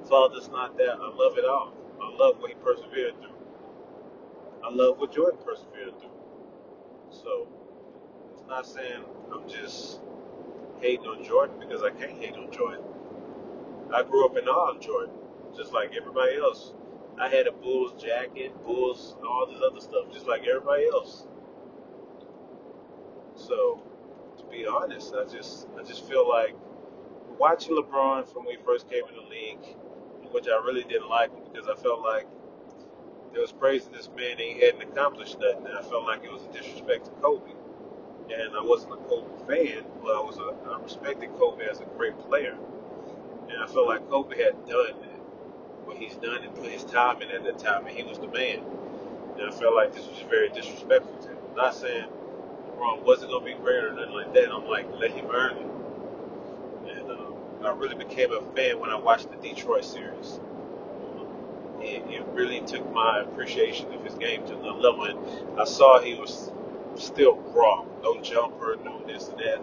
father's 0.08 0.48
not 0.48 0.76
there. 0.76 0.92
I 0.94 1.10
love 1.14 1.38
it 1.38 1.44
all. 1.44 1.72
I 2.02 2.10
love 2.16 2.40
what 2.40 2.50
he 2.50 2.56
persevered 2.56 3.20
through. 3.20 3.32
I 4.64 4.70
love 4.70 4.98
what 4.98 5.12
Jordan 5.12 5.38
persevered 5.44 5.98
through. 6.00 6.10
So 7.10 7.48
it's 8.32 8.42
not 8.48 8.66
saying 8.66 9.04
I'm 9.32 9.48
just 9.48 10.00
hating 10.80 11.06
on 11.06 11.24
Jordan 11.24 11.56
because 11.60 11.82
I 11.82 11.90
can't 11.90 12.12
hate 12.12 12.34
on 12.34 12.50
Jordan. 12.52 12.84
I 13.94 14.02
grew 14.02 14.26
up 14.26 14.36
in 14.36 14.48
awe 14.48 14.72
of 14.74 14.80
Jordan, 14.80 15.14
just 15.56 15.72
like 15.72 15.92
everybody 15.96 16.36
else. 16.36 16.74
I 17.18 17.28
had 17.28 17.46
a 17.46 17.52
Bulls 17.52 18.00
jacket, 18.02 18.52
Bulls, 18.64 19.16
all 19.26 19.46
this 19.50 19.62
other 19.64 19.80
stuff, 19.80 20.12
just 20.12 20.26
like 20.26 20.46
everybody 20.46 20.86
else. 20.88 21.26
So, 23.36 23.82
to 24.38 24.44
be 24.44 24.66
honest, 24.66 25.14
I 25.14 25.24
just 25.24 25.68
I 25.78 25.82
just 25.84 26.08
feel 26.08 26.28
like 26.28 26.54
watching 27.38 27.76
LeBron 27.76 28.26
from 28.32 28.44
when 28.44 28.56
he 28.56 28.64
first 28.64 28.88
came 28.90 29.04
in 29.08 29.14
the 29.14 29.28
league, 29.28 29.76
which 30.32 30.46
I 30.48 30.56
really 30.64 30.84
didn't 30.84 31.08
like 31.08 31.30
because 31.52 31.68
I 31.68 31.74
felt 31.80 32.00
like 32.00 32.26
they 33.32 33.40
was 33.40 33.52
praising 33.52 33.92
this 33.92 34.08
man 34.16 34.32
and 34.32 34.40
he 34.40 34.60
hadn't 34.60 34.82
accomplished 34.82 35.38
nothing. 35.40 35.66
And 35.66 35.78
I 35.78 35.82
felt 35.82 36.04
like 36.04 36.24
it 36.24 36.32
was 36.32 36.44
a 36.44 36.52
disrespect 36.52 37.06
to 37.06 37.10
Kobe. 37.22 37.52
And 38.30 38.56
I 38.56 38.62
wasn't 38.62 38.92
a 38.94 38.96
Kobe 38.96 39.46
fan, 39.46 39.84
but 40.02 40.10
I 40.10 40.20
was 40.20 40.38
a, 40.38 40.70
I 40.70 40.80
respected 40.82 41.30
Kobe 41.38 41.64
as 41.66 41.80
a 41.80 41.84
great 41.96 42.18
player. 42.28 42.56
And 43.48 43.62
I 43.62 43.66
felt 43.66 43.86
like 43.86 44.08
Kobe 44.10 44.36
had 44.36 44.66
done 44.66 44.94
what 45.84 45.96
he's 45.96 46.16
done 46.16 46.44
and 46.44 46.54
put 46.54 46.66
his 46.66 46.84
time 46.84 47.22
in 47.22 47.30
at 47.30 47.44
that 47.44 47.58
time, 47.58 47.86
and 47.86 47.96
he 47.96 48.02
was 48.02 48.18
the 48.18 48.28
man. 48.28 48.60
And 49.38 49.48
I 49.48 49.50
felt 49.50 49.74
like 49.74 49.94
this 49.94 50.06
was 50.06 50.18
very 50.28 50.50
disrespectful 50.50 51.16
to 51.22 51.28
him. 51.28 51.38
Not 51.56 51.74
saying 51.74 52.08
LeBron 52.70 53.02
wasn't 53.02 53.30
gonna 53.32 53.44
be 53.44 53.54
great 53.54 53.84
or 53.84 53.92
nothing 53.92 54.14
like 54.14 54.34
that. 54.34 54.52
I'm 54.52 54.66
like, 54.68 54.86
let 54.98 55.12
him 55.12 55.26
earn 55.32 55.56
it. 55.56 55.66
I 57.64 57.70
really 57.70 57.96
became 57.96 58.32
a 58.32 58.40
fan 58.54 58.78
when 58.78 58.90
I 58.90 58.96
watched 58.96 59.30
the 59.30 59.36
Detroit 59.36 59.84
series. 59.84 60.40
It, 61.80 62.02
it 62.08 62.24
really 62.28 62.60
took 62.60 62.90
my 62.92 63.20
appreciation 63.20 63.92
of 63.92 64.04
his 64.04 64.14
game 64.14 64.46
to 64.46 64.58
another 64.58 64.78
level. 64.78 65.04
And 65.04 65.60
I 65.60 65.64
saw 65.64 66.00
he 66.00 66.14
was 66.14 66.52
still 66.96 67.36
raw, 67.36 67.84
no 68.02 68.20
jumper, 68.20 68.76
no 68.84 69.00
this 69.06 69.28
and 69.28 69.38
that. 69.38 69.60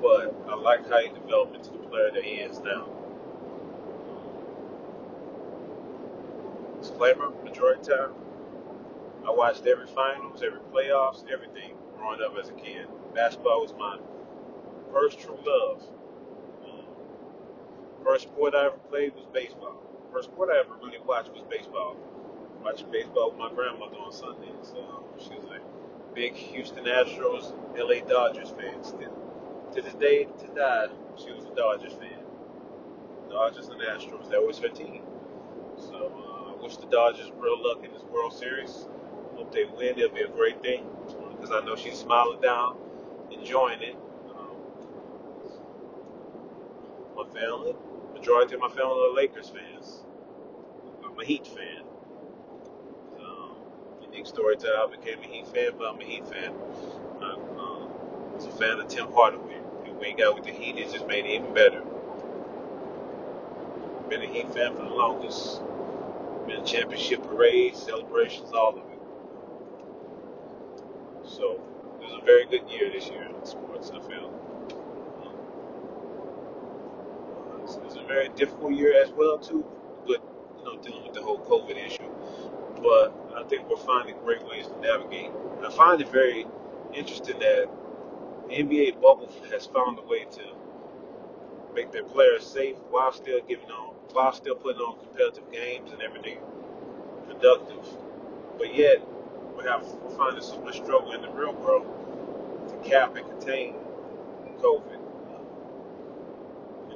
But 0.00 0.34
I 0.48 0.54
like 0.54 0.88
how 0.88 1.00
he 1.00 1.08
developed 1.08 1.56
into 1.56 1.72
the 1.72 1.88
player 1.88 2.10
that 2.12 2.24
he 2.24 2.36
is 2.36 2.60
now. 2.60 2.86
Disclaimer: 6.80 7.30
majority 7.44 7.90
time, 7.90 8.12
I 9.26 9.30
watched 9.30 9.66
every 9.66 9.86
finals, 9.88 10.42
every 10.42 10.60
playoffs, 10.72 11.24
everything 11.30 11.74
growing 11.96 12.20
up 12.22 12.36
as 12.38 12.48
a 12.48 12.52
kid. 12.52 12.86
Basketball 13.14 13.62
was 13.62 13.74
my 13.74 13.98
first 14.92 15.18
true 15.20 15.38
love. 15.44 15.82
First 18.04 18.24
sport 18.24 18.54
I 18.54 18.66
ever 18.66 18.78
played 18.90 19.14
was 19.14 19.26
baseball. 19.32 19.82
First 20.12 20.30
sport 20.30 20.50
I 20.52 20.60
ever 20.60 20.74
really 20.82 20.98
watched 21.06 21.32
was 21.32 21.42
baseball. 21.50 21.96
Watching 22.62 22.90
baseball 22.90 23.30
with 23.30 23.38
my 23.38 23.50
grandmother 23.52 23.96
on 23.96 24.12
Sundays. 24.12 24.72
Um, 24.76 25.04
she 25.18 25.34
was 25.34 25.44
a 25.44 25.60
big 26.14 26.34
Houston 26.34 26.84
Astros, 26.84 27.52
LA 27.76 28.06
Dodgers 28.06 28.50
fan 28.50 28.82
still. 28.82 29.14
to 29.74 29.82
this 29.82 29.94
day 29.94 30.24
to 30.24 30.46
die, 30.54 30.86
she 31.16 31.32
was 31.32 31.44
a 31.44 31.54
Dodgers 31.54 31.92
fan. 31.92 32.18
Dodgers 33.30 33.68
and 33.68 33.80
Astros, 33.80 34.30
that 34.30 34.44
was 34.44 34.58
her 34.58 34.68
team. 34.68 35.02
So 35.76 36.12
uh, 36.16 36.52
I 36.58 36.62
wish 36.62 36.76
the 36.78 36.86
Dodgers 36.86 37.30
real 37.38 37.62
luck 37.62 37.84
in 37.84 37.92
this 37.92 38.02
World 38.04 38.32
Series. 38.32 38.86
Hope 39.36 39.52
they 39.52 39.64
win. 39.64 39.98
It'll 39.98 40.14
be 40.14 40.22
a 40.22 40.28
great 40.28 40.60
thing 40.62 40.86
because 41.36 41.52
I 41.52 41.64
know 41.64 41.76
she's 41.76 41.98
smiling 41.98 42.40
down, 42.40 42.76
enjoying 43.30 43.80
it. 43.82 43.96
Um, 44.30 44.56
my 47.16 47.24
family, 47.38 47.74
majority 48.18 48.54
of 48.54 48.60
my 48.60 48.68
family 48.68 49.08
are 49.10 49.14
Lakers 49.14 49.48
fans. 49.48 50.00
I'm 51.04 51.18
a 51.18 51.24
Heat 51.24 51.46
fan. 51.46 51.82
Um, 53.20 53.52
unique 54.02 54.26
story 54.26 54.56
to 54.56 54.66
I 54.66 54.88
became 54.90 55.20
a 55.20 55.26
Heat 55.26 55.46
fan, 55.46 55.70
but 55.78 55.92
I'm 55.92 56.00
a 56.00 56.04
Heat 56.04 56.26
fan. 56.26 56.52
I 57.22 57.32
um, 57.32 58.34
was 58.34 58.46
a 58.46 58.50
fan 58.50 58.80
of 58.80 58.88
Tim 58.88 59.06
Hardaway. 59.12 59.60
And 59.84 59.96
when 59.96 60.06
he 60.06 60.12
got 60.14 60.34
with 60.34 60.44
the 60.44 60.50
Heat, 60.50 60.78
it 60.78 60.92
just 60.92 61.06
made 61.06 61.26
it 61.26 61.30
even 61.30 61.54
better. 61.54 61.82
Been 64.08 64.22
a 64.22 64.26
Heat 64.26 64.52
fan 64.52 64.74
for 64.74 64.82
the 64.82 64.90
longest. 64.90 65.60
Been 66.46 66.64
championship 66.64 67.22
parades, 67.24 67.80
celebrations, 67.80 68.50
all 68.52 68.70
of 68.70 68.78
it. 68.78 68.84
So 71.24 71.60
it 72.00 72.04
was 72.04 72.20
a 72.20 72.24
very 72.24 72.46
good 72.46 72.68
year 72.70 72.90
this 72.90 73.08
year 73.08 73.24
in 73.24 73.44
sports. 73.44 73.90
I 73.94 74.00
feel 74.00 74.32
um, 75.22 75.32
it 77.78 77.84
was 77.84 77.96
a 77.96 78.04
very 78.06 78.28
difficult 78.30 78.72
year 78.74 79.00
as 79.02 79.10
well 79.10 79.38
too, 79.38 79.64
but 80.06 80.22
you 80.58 80.64
know 80.64 80.76
dealing 80.82 81.04
with 81.04 81.14
the 81.14 81.22
whole 81.22 81.38
COVID 81.40 81.76
issue. 81.86 82.10
But 82.82 83.14
I 83.36 83.44
think 83.44 83.68
we're 83.68 83.76
finding 83.76 84.16
great 84.24 84.44
ways 84.46 84.66
to 84.68 84.80
navigate. 84.80 85.30
I 85.64 85.70
find 85.70 86.00
it 86.00 86.08
very 86.08 86.46
interesting 86.94 87.38
that 87.40 87.68
the 88.48 88.54
NBA 88.54 89.00
bubble 89.00 89.30
has 89.50 89.66
found 89.66 89.98
a 89.98 90.02
way 90.02 90.24
to 90.24 90.42
make 91.74 91.92
their 91.92 92.04
players 92.04 92.46
safe 92.46 92.76
while 92.90 93.12
still 93.12 93.40
giving 93.48 93.70
on, 93.70 93.94
while 94.12 94.32
still 94.32 94.54
putting 94.54 94.80
on 94.80 94.98
competitive 94.98 95.50
games 95.52 95.92
and 95.92 96.02
everything 96.02 96.38
productive. 97.28 97.86
But 98.58 98.74
yet, 98.74 98.98
we 99.56 99.64
have 99.64 99.86
we're 99.86 100.16
finding 100.16 100.42
so 100.42 100.60
much 100.62 100.76
struggle 100.76 101.12
in 101.12 101.22
the 101.22 101.30
real 101.30 101.52
world 101.54 101.86
to 102.68 102.88
cap 102.88 103.16
and 103.16 103.26
contain 103.28 103.74
COVID, 104.60 104.97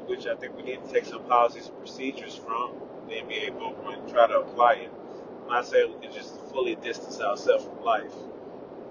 which 0.06 0.26
I 0.26 0.35
think 0.35 0.56
we 0.56 0.62
need 0.62 0.85
to 0.85 0.92
take 0.92 1.04
some 1.04 1.25
policies 1.25 1.68
and 1.68 1.78
procedures 1.78 2.35
from 2.35 2.73
the 3.09 3.14
NBA 3.14 3.52
bubble 3.54 3.90
and 3.90 4.09
try 4.09 4.26
to 4.26 4.40
apply 4.40 4.75
it. 4.75 4.92
I'm 5.42 5.49
not 5.49 5.66
saying 5.66 5.92
we 5.94 6.06
can 6.06 6.14
just 6.14 6.35
fully 6.50 6.76
distance 6.76 7.21
ourselves 7.21 7.64
from 7.64 7.82
life, 7.82 8.12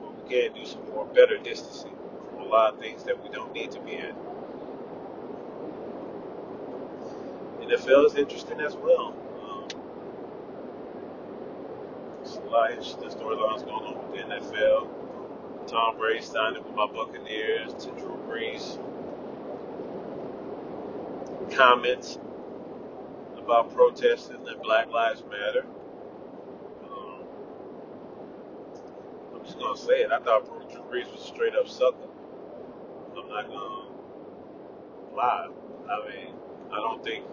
but 0.01 0.23
we 0.23 0.29
can 0.29 0.53
do 0.53 0.65
some 0.65 0.87
more 0.89 1.05
better 1.05 1.37
distancing 1.37 1.95
from 2.29 2.39
a 2.41 2.45
lot 2.45 2.73
of 2.73 2.79
things 2.79 3.03
that 3.03 3.21
we 3.21 3.29
don't 3.29 3.53
need 3.53 3.71
to 3.71 3.79
be 3.81 3.93
in. 3.93 4.15
NFL 7.61 8.05
is 8.07 8.15
interesting 8.15 8.59
as 8.59 8.75
well. 8.75 9.15
Um, 9.43 9.67
interesting 12.71 13.09
storylines 13.09 13.63
going 13.65 13.85
on 13.85 14.11
with 14.11 14.19
the 14.19 14.27
NFL. 14.27 14.89
Tom 15.67 15.97
Brady 15.97 16.21
signing 16.21 16.63
with 16.63 16.75
my 16.75 16.87
Buccaneers 16.87 17.73
to 17.75 17.91
Drew 17.91 18.19
Brees 18.27 18.77
comments 21.51 22.17
about 23.37 23.73
protesting 23.73 24.47
and 24.47 24.61
Black 24.61 24.89
Lives 24.89 25.23
Matter. 25.29 25.65
Um, 26.83 27.23
I'm 29.35 29.43
just 29.43 29.59
gonna 29.59 29.77
say 29.77 30.01
it. 30.01 30.11
I 30.11 30.19
thought 30.19 30.45
Drew 30.71 30.81
Brees 30.83 31.11
was 31.11 31.21
straight 31.21 31.55
up 31.55 31.67
sucker. 31.67 31.97
I'm 33.17 33.29
not 33.29 33.47
gonna 33.47 33.89
lie. 35.15 35.47
I 35.89 36.09
mean, 36.09 36.33
I 36.71 36.75
don't 36.75 37.03
think 37.03 37.25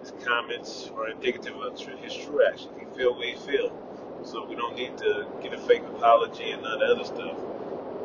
his 0.00 0.12
comments 0.24 0.90
are 0.96 1.08
indicative 1.08 1.56
of 1.56 1.78
his 1.78 2.14
true 2.14 2.46
actions. 2.46 2.72
He 2.78 2.84
feel 2.96 3.14
what 3.14 3.26
he 3.26 3.36
feel. 3.36 3.76
So 4.22 4.44
we 4.44 4.54
don't 4.54 4.76
need 4.76 4.98
to 4.98 5.26
get 5.42 5.54
a 5.54 5.58
fake 5.58 5.82
apology 5.96 6.50
and 6.50 6.62
none 6.62 6.74
of 6.74 6.80
the 6.80 6.86
other 6.86 7.04
stuff. 7.04 7.38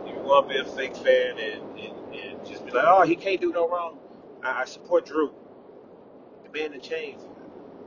You 0.08 0.16
want 0.24 0.48
to 0.48 0.54
be 0.54 0.60
a 0.60 0.66
fake 0.66 0.96
fan 0.96 1.38
and, 1.38 1.80
and, 1.80 2.16
and 2.16 2.46
just 2.46 2.66
be 2.66 2.72
like, 2.72 2.86
oh, 2.88 3.04
he 3.04 3.16
can't 3.16 3.42
do 3.42 3.52
no 3.52 3.68
wrong. 3.68 4.00
I, 4.46 4.62
I 4.62 4.66
support 4.66 5.06
Drew. 5.08 5.34
The 6.44 6.52
man 6.52 6.80
changed. 6.82 7.26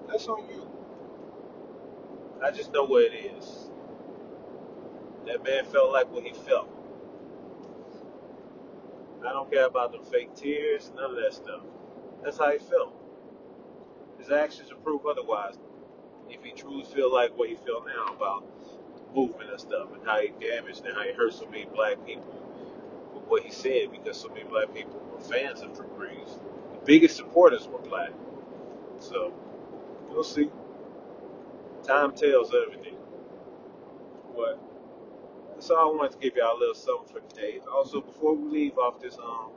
That's 0.08 0.26
on 0.26 0.48
you. 0.48 0.68
I 2.42 2.50
just 2.50 2.72
know 2.72 2.84
what 2.84 3.04
it 3.04 3.14
is. 3.14 3.70
That 5.26 5.44
man 5.44 5.64
felt 5.66 5.92
like 5.92 6.10
what 6.10 6.24
he 6.24 6.32
felt. 6.32 6.68
I 9.26 9.32
don't 9.32 9.50
care 9.50 9.66
about 9.66 9.92
the 9.92 9.98
fake 10.10 10.34
tears, 10.34 10.92
none 10.96 11.10
of 11.10 11.16
that 11.16 11.34
stuff. 11.34 11.62
That's 12.22 12.38
how 12.38 12.52
he 12.52 12.58
felt. 12.58 12.94
His 14.18 14.30
actions 14.30 14.70
will 14.70 14.80
prove 14.80 15.06
otherwise. 15.06 15.56
If 16.28 16.42
he 16.44 16.52
truly 16.52 16.84
feel 16.84 17.12
like 17.12 17.36
what 17.36 17.48
he 17.48 17.56
feel 17.56 17.84
now 17.84 18.14
about 18.14 18.44
movement 19.14 19.50
and 19.50 19.60
stuff 19.60 19.88
and 19.94 20.06
how 20.06 20.20
he 20.20 20.28
damaged 20.40 20.84
and 20.86 20.96
how 20.96 21.02
he 21.02 21.12
hurt 21.12 21.32
so 21.34 21.46
many 21.46 21.66
black 21.66 22.04
people 22.06 22.42
with 23.14 23.24
what 23.24 23.42
he 23.42 23.50
said 23.50 23.90
because 23.90 24.20
so 24.20 24.28
many 24.28 24.44
black 24.44 24.72
people 24.74 25.00
fans 25.20 25.62
of 25.62 25.74
Drew 25.74 25.86
Brees. 25.88 26.38
The 26.72 26.84
biggest 26.84 27.16
supporters 27.16 27.68
were 27.68 27.78
black. 27.78 28.10
So 28.98 29.32
we'll 30.08 30.24
see. 30.24 30.50
Time 31.84 32.12
tells 32.14 32.52
everything. 32.54 32.96
But 34.36 34.60
that's 35.54 35.70
all 35.70 35.92
I 35.92 35.96
wanted 35.96 36.12
to 36.12 36.18
give 36.18 36.36
y'all 36.36 36.56
a 36.56 36.58
little 36.58 36.74
something 36.74 37.12
for 37.12 37.20
today. 37.34 37.60
Also, 37.72 38.00
before 38.00 38.34
we 38.34 38.48
leave 38.50 38.78
off 38.78 39.00
this 39.00 39.18
um 39.18 39.50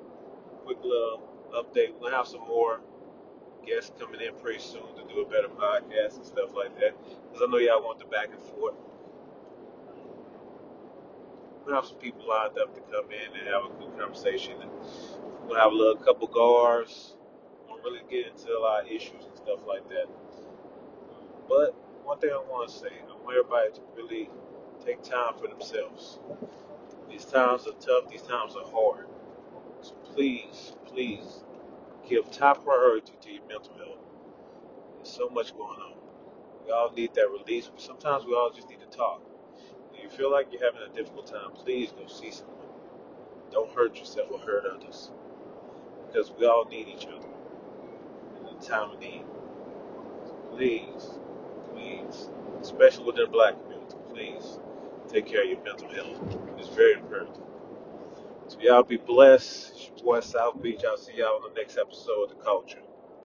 quick 0.66 0.78
little 0.84 1.22
update, 1.54 2.00
gonna 2.02 2.16
have 2.16 2.28
some 2.28 2.42
more 2.48 2.80
guests 3.66 3.92
coming 4.00 4.22
in 4.22 4.34
pretty 4.36 4.60
soon 4.60 4.96
to 4.96 5.14
do 5.14 5.22
a 5.22 5.26
better 5.26 5.48
podcast 5.48 6.18
and 6.18 6.26
stuff 6.26 6.56
like 6.56 6.76
that. 6.80 6.96
Because 7.32 7.48
I 7.48 7.52
know 7.52 7.58
y'all 7.58 7.84
want 7.84 8.00
the 8.00 8.06
back 8.06 8.30
and 8.32 8.42
forth. 8.42 8.76
Gonna 11.66 11.76
have 11.76 11.86
some 11.86 11.98
people 11.98 12.28
lined 12.28 12.58
up 12.58 12.74
to 12.74 12.82
come 12.82 13.06
in 13.12 13.40
and 13.40 13.48
have 13.48 13.66
a 13.66 13.70
good 13.80 13.98
conversation. 14.00 14.54
And 14.62 14.72
gonna 15.48 15.60
have 15.60 15.72
a 15.72 15.76
little 15.76 15.96
couple 15.96 16.28
guards. 16.28 17.16
We'll 17.68 17.80
really 17.80 18.02
get 18.10 18.28
into 18.28 18.50
a 18.56 18.60
lot 18.60 18.86
of 18.86 18.92
issues 18.92 19.26
and 19.26 19.38
stuff 19.38 19.60
like 19.68 19.88
that. 19.90 20.08
But 21.48 21.76
one 22.04 22.20
thing 22.20 22.32
I 22.32 22.38
want 22.38 22.70
to 22.70 22.76
say, 22.76 22.90
I 23.10 23.14
want 23.24 23.38
everybody 23.38 23.72
to 23.74 23.82
really 23.96 24.30
take 24.86 25.04
time 25.04 25.34
for 25.40 25.48
themselves. 25.48 26.20
These 27.10 27.26
times 27.26 27.68
are 27.68 27.74
tough. 27.74 28.10
These 28.10 28.24
times 28.24 28.56
are 28.56 28.70
hard. 28.72 29.08
So 29.82 29.94
please, 30.14 30.74
please 30.86 31.44
give 32.08 32.32
top 32.32 32.64
priority 32.64 33.14
to 33.22 33.32
your 33.32 33.46
mental 33.48 33.74
health. 33.78 34.00
There's 34.96 35.10
so 35.10 35.30
much 35.30 35.56
going 35.56 35.80
on. 35.80 35.94
We 36.66 36.72
all 36.72 36.92
need 36.92 37.14
that 37.16 37.28
release. 37.30 37.70
Sometimes 37.78 38.26
we 38.26 38.34
all 38.34 38.52
just 38.54 38.70
need 38.70 38.80
to 38.80 38.98
talk. 38.98 39.22
If 39.94 40.04
you 40.04 40.10
feel 40.10 40.32
like 40.32 40.48
you're 40.52 40.64
having 40.64 40.82
a 40.90 40.94
difficult 40.96 41.28
time, 41.28 41.52
please 41.54 41.92
go 41.92 42.08
see 42.08 42.32
someone. 42.32 42.58
Don't 43.52 43.72
hurt 43.76 43.98
yourself 43.98 44.30
or 44.32 44.40
hurt 44.40 44.66
others. 44.66 45.12
Because 46.12 46.32
we 46.38 46.46
all 46.46 46.66
need 46.66 46.88
each 46.88 47.08
other 47.08 47.28
in 48.38 48.44
the 48.46 48.66
time 48.66 48.92
of 48.92 49.00
need. 49.00 49.24
Please, 50.52 51.20
please, 51.74 52.30
especially 52.62 53.06
within 53.06 53.26
the 53.26 53.32
black 53.32 53.56
community, 53.64 53.98
please 54.10 54.60
take 55.08 55.26
care 55.28 55.44
of 55.44 55.50
your 55.50 55.64
mental 55.64 55.90
health. 55.90 56.38
It's 56.58 56.70
very 56.70 56.94
important. 56.94 57.38
So 58.48 58.60
y'all 58.62 58.84
be 58.84 58.98
blessed. 58.98 59.72
It's 59.74 59.88
your 59.88 60.06
boy 60.06 60.20
South 60.22 60.62
Beach. 60.62 60.82
I'll 60.88 60.98
see 60.98 61.14
y'all 61.18 61.36
on 61.36 61.54
the 61.54 61.60
next 61.60 61.78
episode 61.78 62.24
of 62.26 62.30
The 62.30 62.44
Culture. 62.44 62.82